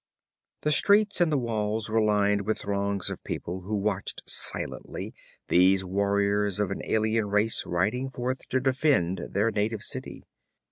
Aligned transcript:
The 0.63 0.71
streets 0.71 1.21
and 1.21 1.31
the 1.31 1.37
walls 1.37 1.87
were 1.87 2.01
lined 2.01 2.41
with 2.47 2.57
throngs 2.57 3.11
of 3.11 3.23
people 3.23 3.61
who 3.61 3.75
watched 3.75 4.23
silently 4.25 5.13
these 5.47 5.85
warriors 5.85 6.59
of 6.59 6.71
an 6.71 6.81
alien 6.85 7.27
race 7.27 7.67
riding 7.67 8.09
forth 8.09 8.47
to 8.49 8.59
defend 8.59 9.19
their 9.33 9.51
native 9.51 9.83
city. 9.83 10.23